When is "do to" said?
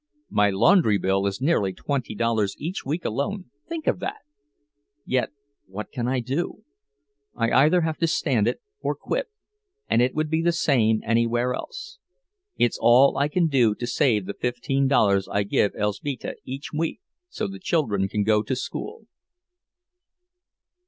13.45-13.85